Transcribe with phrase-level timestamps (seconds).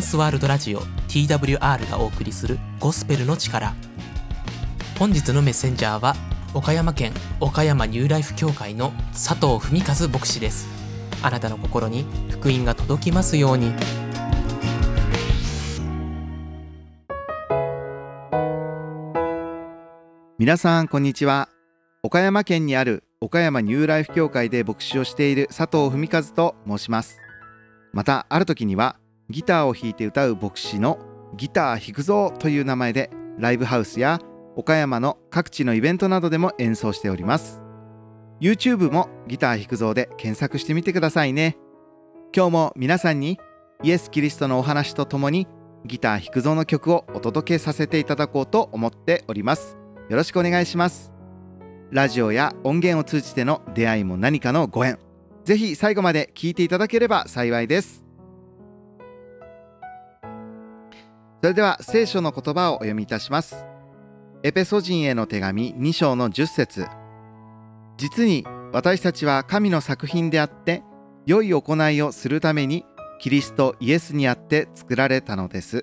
[0.00, 3.74] ンスワールドラジオ TWR がお送りするゴスペルの力。
[4.98, 6.16] 本日のメッセンジャーは
[6.54, 10.66] 岡山県岡山ニューライフ協会の佐藤文和牧師です。
[11.22, 13.72] あなたの心に福音が届きますように。
[20.38, 21.50] 皆さんこんにちは。
[22.02, 27.18] 岡山県にある岡山ニューライフ協会で牧師をしている佐藤文和と申します。
[27.92, 28.96] またある時には
[29.30, 30.98] ギターを弾いて歌う牧師の
[31.36, 34.20] ギター弾くぞという名前でライブハウスや
[34.56, 37.62] 岡山の各地のイベントなどでも演奏しております。
[38.40, 41.56] YouTube もギター弾くぞで検索してみてくださいね。
[42.34, 43.38] 今日も皆さんに
[43.82, 45.46] イエス・キリストのお話とともに
[45.84, 49.76] ギター弾くぞの曲をお届けさせていただこうと思っております。
[50.08, 51.12] よろしくお願いします。
[51.90, 54.98] ラジオや音源を通じての出会いも何かのご縁。
[55.44, 58.09] ぜひ最後まで聞いていただければ幸いです。
[61.40, 63.64] それでは聖書の言葉をお読みいたします。
[64.42, 66.86] エペソ人への手紙2章の10節。
[67.96, 70.82] 実に私たちは神の作品であって
[71.24, 72.84] 良い行いをするために
[73.20, 75.82] キリストイエスにあって作られたのです。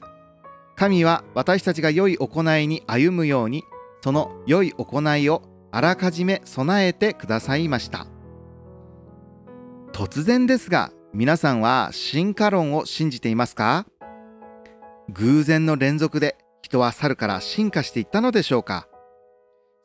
[0.76, 3.64] 神は私たちが良い行いに歩むように
[4.04, 8.06] その良い行いをあらかじめ備えてくださいました。
[9.92, 13.88] 突然ですが皆さんは進化論を信じていますか？
[15.10, 18.88] 偶然の連続で人は猿から進化していったのでしょうか。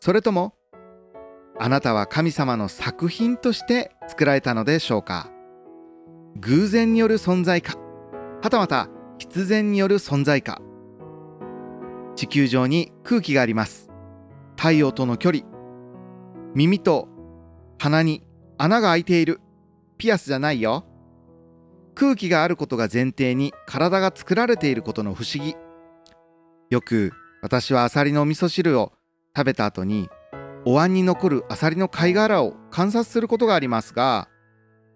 [0.01, 0.55] それとも
[1.61, 5.31] あなたは神様の作品として作られたのでしょうか。
[6.41, 7.79] 偶然による存在か
[8.43, 10.61] はたまた必然による存在か。
[12.17, 13.91] 地球上に空気があります。
[14.57, 15.45] 太陽との距離
[16.55, 17.09] 耳と
[17.79, 18.23] 鼻に
[18.59, 19.41] 穴が開いている。
[19.99, 20.85] ピアスじゃないよ。
[21.95, 25.57] 空気があることが前提に体が作られていることの不思議。
[26.71, 27.13] よく
[27.43, 28.93] 私はアサリの味噌汁を
[29.37, 30.09] 食べた後に
[30.65, 34.29] お椀に残るアサリの貝殻を観察することがありますが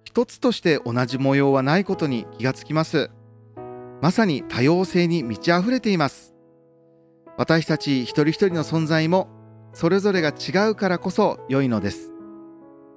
[0.05, 3.11] 一つとして同じ模様はないことに気がつきます。
[4.01, 6.35] まさに多様性に満ち溢れています。
[7.37, 9.29] 私たち一人一人の存在も
[9.75, 12.15] それぞれが違うからこそ良いのです。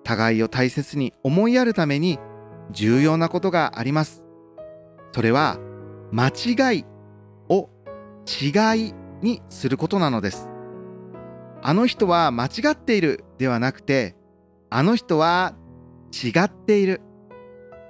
[0.03, 2.19] 互いを大切に思いやるために
[2.71, 4.23] 重要なことがあります。
[5.11, 5.57] それは
[6.11, 6.85] 間違い
[7.49, 7.69] を
[8.25, 10.49] 違いにすることなのです。
[11.61, 14.15] あの人は間違っているではなくて、
[14.69, 15.55] あの人は
[16.11, 17.01] 違っている。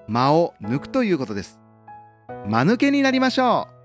[0.07, 1.59] 間を抜くということです。
[2.47, 3.79] 間抜けになりましょう。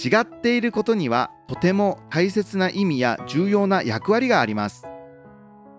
[0.00, 4.84] 違っていることにはとても大切な意味や重要な役割があります。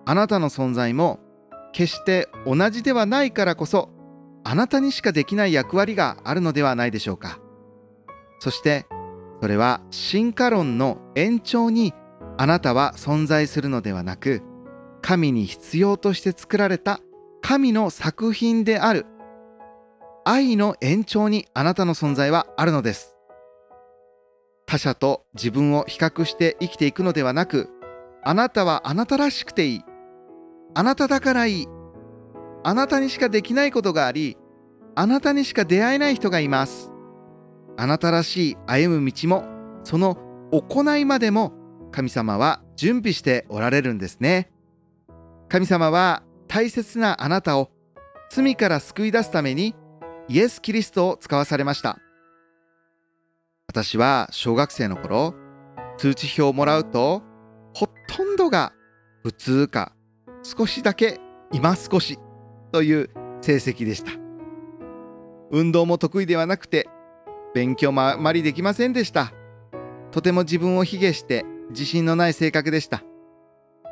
[0.05, 1.19] あなたの存在も
[1.73, 3.89] 決して同じではないからこそ
[4.45, 7.39] あなたにしかできない役割があるのではないでしょうか。
[8.39, 8.85] そして
[9.41, 11.94] それは進化論の延長に
[12.38, 14.41] あなたは存在するのではなく
[15.01, 17.00] 神に必要として作られた
[17.41, 19.06] 神の作品である
[20.25, 23.17] 愛の延長にあなたの存在はあるのです。
[24.66, 27.69] 他者と自分を比較して生きていくのではなく
[28.23, 29.81] あなたはあなたらしくていい。
[30.75, 31.67] あなただからいい。
[32.63, 34.38] あなたにしかできないことがあり、
[34.95, 36.91] あなたにしか出会えない人がいます。
[37.78, 39.44] あなたらしい歩む道も、
[39.83, 40.17] その
[40.51, 41.53] 行いまでも
[41.91, 44.51] 神様は準備しておられるんですね。
[45.50, 47.69] 神様は大切なあなたを
[48.31, 49.75] 罪から救い出すために
[50.28, 52.00] イエス・キリストを使わされました。
[53.67, 55.35] 私は小学生の頃、
[55.97, 57.22] 通知表をもらうと、
[57.73, 58.73] ほとんどが
[59.23, 59.93] 普通か
[60.44, 61.20] 少しだけ
[61.52, 62.20] 今少し
[62.72, 63.09] という
[63.42, 64.12] 成績でした。
[65.52, 66.90] 運動も得意ではなくて
[67.54, 69.31] 勉強もあまりできませんでした。
[70.12, 73.04] とても自分を卑下して自信のない性格でした。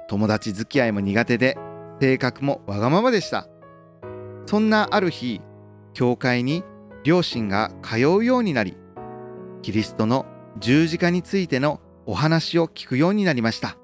[0.08, 1.58] 友達付き合いも苦手で
[2.02, 3.48] 性格もわがままでした。
[4.46, 5.42] そんなある日
[5.94, 6.64] 教会に
[7.04, 8.78] 両親が通うようになり
[9.62, 10.26] キリストの
[10.60, 13.78] 十字架についてのお話を聞くようになりました。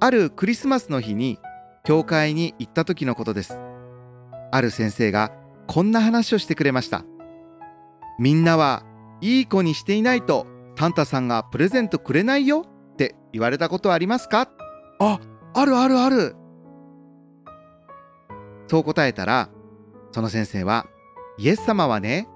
[0.00, 1.38] あるクリスマスの日に
[1.84, 3.58] 教会に行った時のことです。
[4.52, 5.32] ある先生が
[5.66, 7.04] こんな話をしてくれました。
[8.18, 8.84] みんなは
[9.20, 10.46] いい子にしていないと
[10.78, 14.48] サンタさんがプレゼントくれないよって言われたことはありますか
[15.00, 15.18] あ、
[15.54, 16.36] あるあるある。
[18.68, 19.48] そう答えたら、
[20.12, 20.86] その先生は、
[21.38, 22.28] イエス様はね、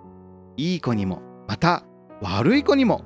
[0.57, 1.85] いい子にも、また
[2.21, 3.05] 悪い子にも、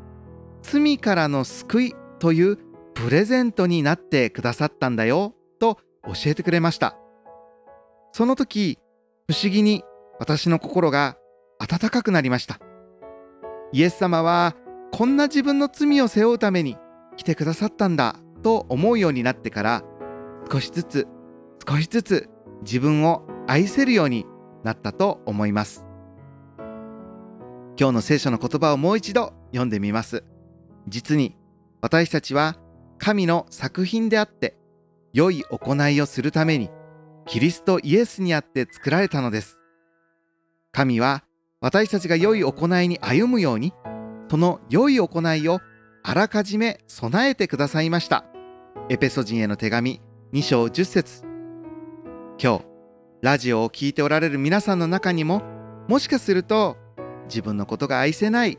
[0.62, 2.58] 罪からの救いという
[2.96, 6.96] プレゼントになってくださったんだよと教えてくれました。
[8.12, 8.78] その時
[9.28, 9.84] 不思議に
[10.18, 11.16] 私の心が
[11.58, 12.58] 温かくなりました。
[13.72, 14.56] イエス様は
[14.92, 16.78] こんな自分の罪を背負うために
[17.18, 19.82] 来てくださったんだと思うようになってから
[20.50, 21.06] 少しずつ
[21.68, 22.30] 少しずつ
[22.62, 24.24] 自分を愛せるように
[24.64, 25.84] なったと思います。
[27.78, 30.24] 今日の聖書の言葉をもう一度読んでみます。
[30.88, 31.36] 実に
[31.82, 32.56] 私たちは
[32.98, 34.56] 神の作品であって
[35.12, 36.70] 良い行いをするために
[37.26, 39.60] キリストイエスにあって作られたのです。
[40.72, 41.24] 神は
[41.60, 43.72] 私たちが良い行いに歩むように
[44.30, 45.60] その良い行いを
[46.02, 48.24] あらかじめ備えてくださいました。
[48.88, 50.00] エペソ人への手紙
[50.32, 51.24] 2章10節。
[52.38, 52.64] 今日
[53.22, 55.42] ラジオを聴いておられる皆さんの中にも
[55.88, 56.76] もしかすると
[57.28, 58.58] 自分のことが愛せない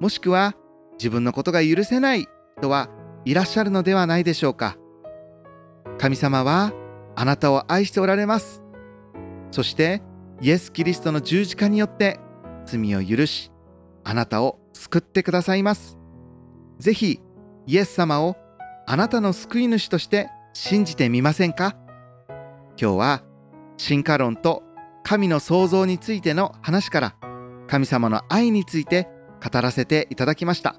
[0.00, 0.54] もしくは
[0.98, 2.28] 自分のことが許せない
[2.58, 2.88] 人は
[3.24, 4.76] いらっしゃるのではないでしょうか。
[5.98, 6.72] 神様は
[7.14, 8.62] あなたを愛しておられます。
[9.50, 10.02] そして
[10.40, 12.18] イエス・キリストの十字架によって
[12.64, 13.52] 罪を許し
[14.02, 15.98] あなたを救ってくださいます。
[16.78, 17.20] ぜひ
[17.66, 18.36] イエス様を
[18.86, 21.76] あなたの救い主として信じてみませんか？
[22.80, 23.22] 今日は
[23.76, 24.62] 進化論と
[25.04, 27.16] 神の創造についての話から
[27.68, 29.08] 神様の愛について
[29.42, 30.76] 語らせていただきました。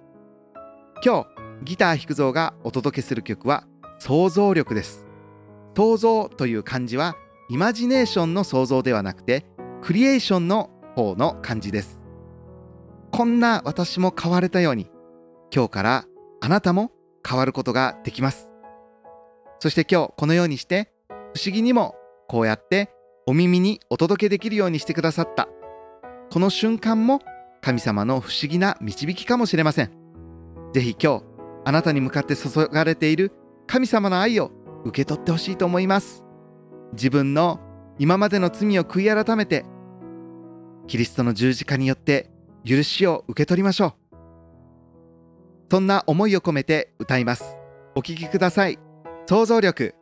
[1.05, 3.65] 今日ギター弾く像がお届けする曲は
[3.99, 5.05] 想像力です。
[5.75, 7.15] 想像という漢字は
[7.49, 9.45] イマジネーションの想像ではなくて
[9.81, 12.01] クリエーションの方の漢字です。
[13.11, 14.89] こんな私も変われたように
[15.53, 16.05] 今日から
[16.41, 16.91] あなたも
[17.27, 18.51] 変わることができます。
[19.59, 20.91] そして今日このようにして
[21.33, 21.95] 不思議にも
[22.27, 22.89] こうやって
[23.25, 25.47] お耳にお届けできるようにしてくださった。
[26.31, 27.21] この瞬間も
[27.61, 29.91] 神様の不思議な導きかもしれません。
[30.73, 31.32] ぜひ今日
[31.65, 33.31] あなたに向かって注がれている
[33.67, 34.51] 神様の愛を
[34.83, 36.23] 受け取ってほしいと思います。
[36.93, 37.59] 自分の
[37.99, 39.65] 今までの罪を悔い改めて
[40.87, 42.29] キリストの十字架によって
[42.65, 43.93] 許しを受け取りましょう。
[45.71, 47.57] そんな思いを込めて歌います。
[47.95, 48.77] お聴きください。
[49.25, 49.95] 想像力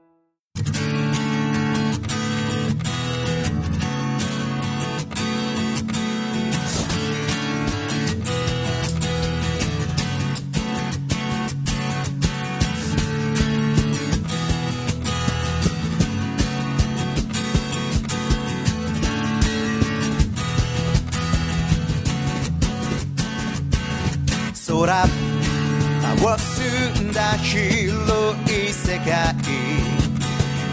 [24.71, 24.87] 空。
[24.87, 26.63] 青澄
[27.01, 29.35] んだ広い世界。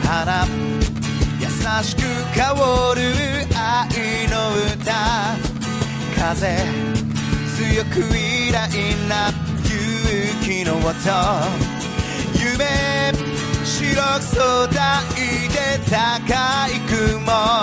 [0.05, 0.47] 花。
[1.41, 1.47] 優
[1.83, 2.03] しく
[2.37, 2.55] 香
[2.95, 3.03] る
[3.57, 4.37] 愛の
[4.73, 4.87] 歌。
[6.17, 6.57] 風。
[7.57, 8.71] 強く偉大
[9.09, 9.31] な
[9.65, 9.75] 勇
[10.45, 10.89] 気の音。
[12.39, 12.65] 夢。
[13.65, 13.85] 白
[14.21, 14.69] く育
[15.15, 15.57] いて
[15.91, 17.58] 高い雲。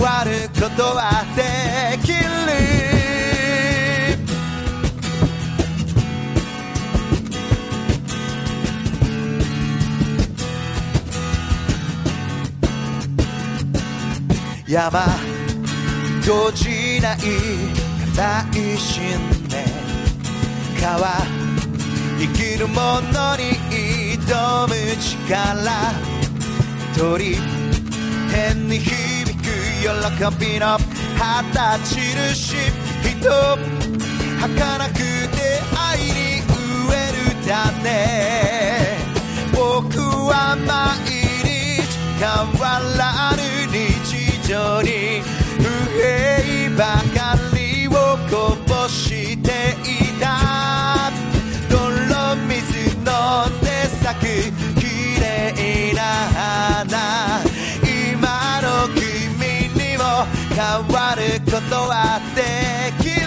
[0.00, 2.18] わることはできる
[14.68, 15.00] 山
[16.22, 17.18] 閉じない
[18.14, 19.02] 硬い信
[19.48, 19.64] 念
[20.80, 20.98] 川
[22.18, 23.42] 生きるものに
[24.18, 26.12] 挑む力。
[26.96, 27.36] 鳥
[28.30, 29.11] 天に響
[29.82, 29.88] く喜
[30.38, 30.78] びの
[31.18, 32.56] 旗印
[33.02, 33.28] 人
[34.40, 34.81] 儚くて
[61.22, 63.22] ることはできる。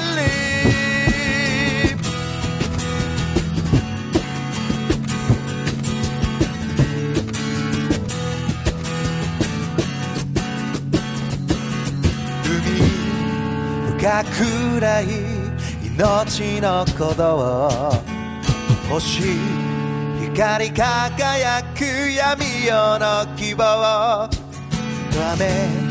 [12.47, 12.85] 海
[13.99, 15.05] 深くらい
[15.83, 17.69] 命の鼓動
[18.89, 19.23] 星
[20.33, 24.29] 光り輝く闇夜の希望
[25.33, 25.84] 雨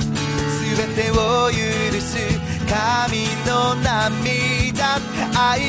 [0.76, 1.14] 全てを
[1.50, 1.54] 許
[2.00, 2.18] す
[2.66, 4.98] 神の涙
[5.38, 5.60] 愛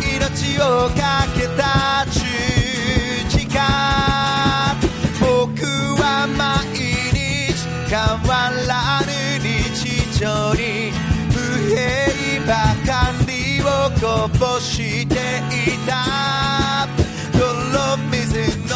[0.00, 1.00] 命を懸
[1.40, 2.20] けた十
[3.28, 3.56] 字架。
[5.20, 5.64] 僕
[6.00, 6.38] は毎
[6.72, 7.54] 日
[7.88, 7.98] 変
[8.28, 9.06] わらぬ
[9.42, 10.92] 日常に
[11.32, 11.34] 不
[11.68, 11.76] 平
[12.46, 12.52] ば
[12.86, 13.66] かりを
[14.00, 16.86] こぼしていた
[17.32, 17.40] 泥
[18.12, 18.72] 水の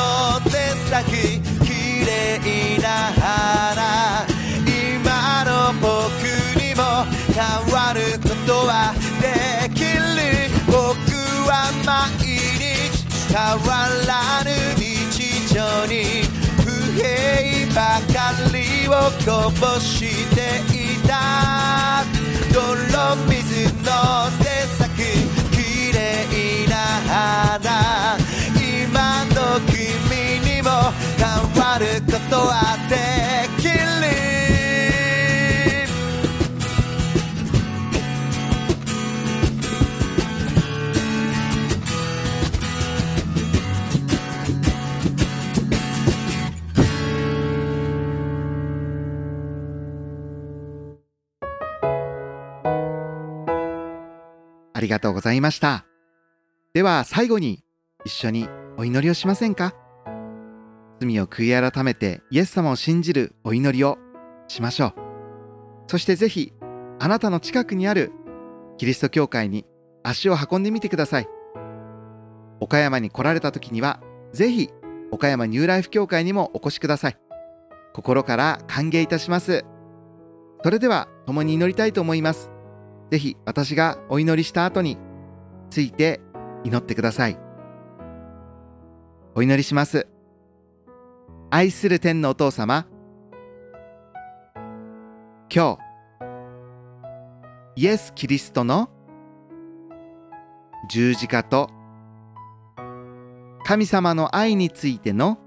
[0.51, 0.51] 手
[0.91, 1.71] 先綺
[2.05, 3.20] 麗な
[13.57, 16.23] わらぬ日常に
[16.65, 18.91] 不平ばかりを
[19.25, 20.01] こぼし
[20.35, 22.05] ていた。
[22.53, 24.45] 泥水の手
[24.79, 24.89] 先
[25.53, 26.75] 綺麗な
[27.59, 28.20] 肌
[55.01, 55.87] がとうございました。
[56.75, 57.65] では最後に
[58.05, 59.75] 一緒にお祈りをしませんか？
[61.01, 63.97] 罪を悔い改めてイエス様を信じるお祈りを
[64.47, 64.95] しましょう。
[65.87, 66.53] そしてぜひ
[66.99, 68.13] あなたの近くにある
[68.77, 69.65] キリスト教会に
[70.03, 71.29] 足を運んでみてください。
[72.61, 74.01] 岡山に来られた時には
[74.35, 74.69] ぜひ
[75.11, 77.17] 岡山ニューライフ教会にもお越しください。
[77.95, 79.65] 心から歓迎いたします。
[80.63, 82.51] それでは共に祈りたいと思います。
[83.11, 84.97] ぜひ私がお祈りした後に
[85.69, 86.21] ついて
[86.65, 87.39] 祈ってください。
[89.35, 90.07] お祈りします。
[91.51, 92.87] 愛する天のお父様、
[95.53, 95.79] 今日、
[97.75, 98.89] イエス・キリストの
[100.89, 101.71] 十字架と
[103.65, 105.39] 神様の愛についての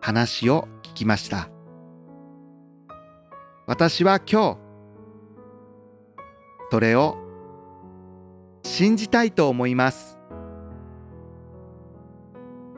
[0.00, 1.48] 話を聞きました。
[3.66, 4.61] 私は今日、
[6.72, 7.18] それを
[8.64, 10.18] 信じたいと思います。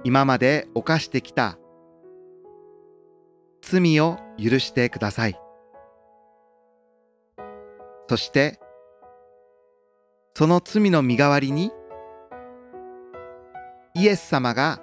[0.02, 1.60] 今まで犯してきた
[3.62, 5.38] 罪を許してください。
[8.08, 8.58] そして、
[10.34, 11.70] その罪の身代わりに、
[13.94, 14.82] イエス様が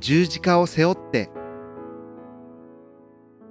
[0.00, 1.30] 十字架を背負って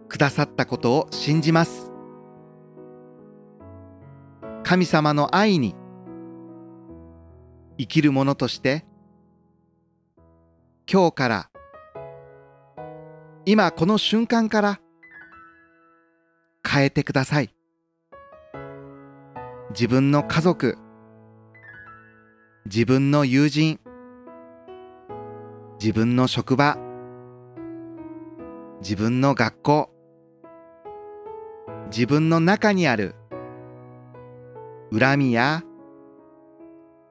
[0.09, 1.90] くださったことを信じます。
[4.71, 5.75] 神様の愛に
[7.77, 8.85] 生きる者として
[10.89, 11.49] 今日から
[13.45, 14.79] 今この瞬間から
[16.65, 17.53] 変えてください。
[19.71, 20.77] 自分の家族
[22.63, 23.77] 自分の友人
[25.81, 26.77] 自分の職場
[28.81, 29.89] 自分の学校
[31.91, 33.15] 自分の中にある
[34.91, 35.63] 恨みや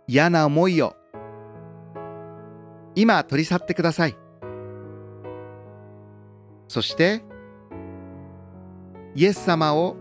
[0.06, 0.94] 嫌な思いを
[2.94, 4.16] 今取り去ってください。
[6.68, 7.22] そして
[9.14, 9.96] イエス様を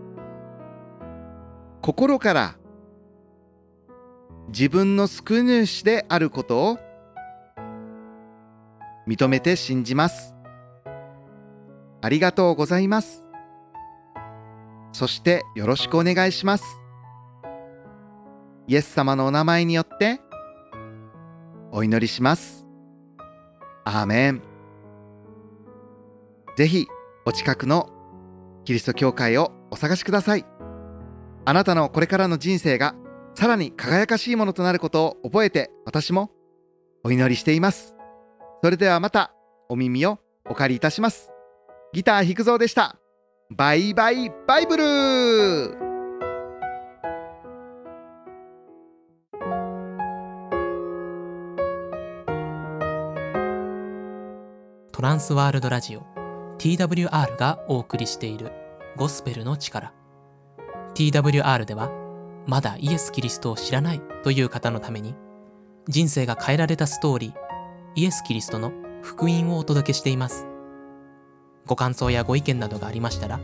[1.80, 2.56] 心から
[4.48, 6.78] 自分の救い主であることを
[9.06, 10.34] 認めて信じます。
[12.02, 13.24] ありがとうございます。
[14.92, 16.79] そしてよろしくお願いします。
[18.70, 20.20] イエス様のお名前によって
[21.72, 22.64] お祈りします。
[23.84, 24.42] アーメン。
[26.56, 26.86] ぜひ
[27.26, 27.90] お近くの
[28.64, 30.46] キリスト教会をお探しください。
[31.46, 32.94] あなたのこれからの人生が
[33.34, 36.30] さらに輝かしいものとなることを覚えて私も
[37.02, 37.96] お祈りしています。
[38.62, 39.32] それではまた
[39.68, 41.32] お耳をお借りいたします。
[41.92, 42.94] ギター弾くぞうでした。
[43.50, 45.89] バイバイバイブル
[55.00, 56.02] トランスワールドラジオ。
[56.58, 58.52] TWR がお送りしている。
[58.98, 59.94] ゴスペルの力。
[60.92, 61.90] TWR では
[62.46, 65.14] まだイエス・キリストを知らないという方のために
[65.88, 67.32] 人生が変えられたストーリー
[67.94, 70.46] イエス・キリストの福音をお届けしています。
[71.64, 73.40] ご感想やご意見などがありましたら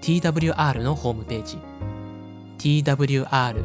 [0.00, 1.58] TWR のホームページ
[2.56, 3.58] twrjp.org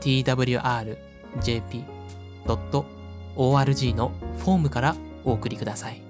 [0.00, 2.95] twrjp.org
[3.36, 6.02] ORG のフォームからお送りください。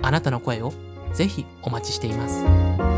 [0.00, 0.72] あなたの声を
[1.12, 2.91] ぜひお待ちしています。